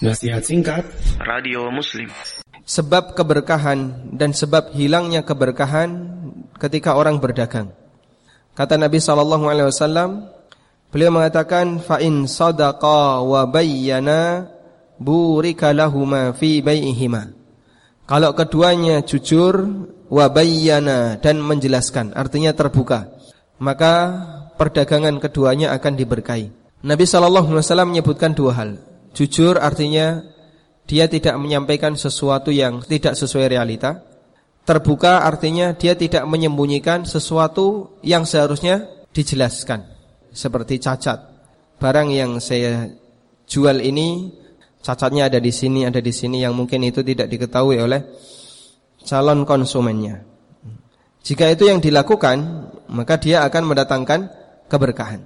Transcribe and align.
Nasihat 0.00 0.40
singkat 0.40 0.88
Radio 1.20 1.68
Muslim 1.68 2.08
Sebab 2.64 3.12
keberkahan 3.12 4.08
dan 4.16 4.32
sebab 4.32 4.72
hilangnya 4.72 5.20
keberkahan 5.20 5.92
ketika 6.56 6.96
orang 6.96 7.20
berdagang. 7.20 7.76
Kata 8.56 8.80
Nabi 8.80 8.96
sallallahu 8.96 9.44
alaihi 9.44 9.68
wasallam, 9.68 10.24
beliau 10.88 11.12
mengatakan 11.12 11.84
fa 11.84 12.00
in 12.00 12.24
sadaqa 12.24 13.20
wa 13.20 13.44
bayyana 13.44 14.48
burika 14.96 15.76
lahuma 15.76 16.32
fi 16.32 16.64
bai'ihima. 16.64 17.36
Kalau 18.08 18.32
keduanya 18.32 19.04
jujur 19.04 19.84
wa 20.08 20.26
bayyana 20.32 21.20
dan 21.20 21.44
menjelaskan, 21.44 22.16
artinya 22.16 22.56
terbuka, 22.56 23.12
maka 23.60 24.16
perdagangan 24.56 25.20
keduanya 25.20 25.76
akan 25.76 25.92
diberkahi. 25.92 26.48
Nabi 26.88 27.04
sallallahu 27.04 27.52
alaihi 27.52 27.68
wasallam 27.68 27.92
menyebutkan 27.92 28.32
dua 28.32 28.56
hal. 28.56 28.89
Jujur 29.10 29.58
artinya 29.58 30.22
dia 30.86 31.06
tidak 31.06 31.38
menyampaikan 31.38 31.94
sesuatu 31.94 32.50
yang 32.50 32.82
tidak 32.82 33.14
sesuai 33.14 33.46
realita. 33.50 34.02
Terbuka 34.66 35.26
artinya 35.26 35.74
dia 35.74 35.98
tidak 35.98 36.26
menyembunyikan 36.26 37.06
sesuatu 37.06 37.98
yang 38.06 38.22
seharusnya 38.26 38.86
dijelaskan. 39.10 39.86
Seperti 40.30 40.78
cacat. 40.78 41.18
Barang 41.80 42.12
yang 42.12 42.38
saya 42.38 42.86
jual 43.50 43.82
ini 43.82 44.30
cacatnya 44.78 45.26
ada 45.26 45.42
di 45.42 45.50
sini, 45.50 45.86
ada 45.88 45.98
di 45.98 46.12
sini 46.12 46.44
yang 46.44 46.54
mungkin 46.54 46.86
itu 46.86 47.02
tidak 47.02 47.26
diketahui 47.26 47.82
oleh 47.82 48.00
calon 49.02 49.42
konsumennya. 49.48 50.22
Jika 51.20 51.52
itu 51.52 51.68
yang 51.68 51.82
dilakukan, 51.82 52.38
maka 52.88 53.20
dia 53.20 53.44
akan 53.44 53.62
mendatangkan 53.74 54.20
keberkahan. 54.70 55.20